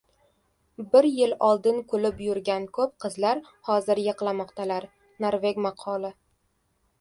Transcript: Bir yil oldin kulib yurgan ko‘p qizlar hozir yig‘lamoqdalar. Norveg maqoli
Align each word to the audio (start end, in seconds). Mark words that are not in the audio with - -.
Bir 0.93 1.07
yil 1.17 1.35
oldin 1.47 1.77
kulib 1.91 2.23
yurgan 2.27 2.65
ko‘p 2.77 2.95
qizlar 3.05 3.43
hozir 3.69 4.03
yig‘lamoqdalar. 4.07 4.89
Norveg 5.27 5.63
maqoli 5.69 6.13